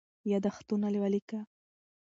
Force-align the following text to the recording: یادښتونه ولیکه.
یادښتونه 0.31 0.87
ولیکه. 1.03 1.39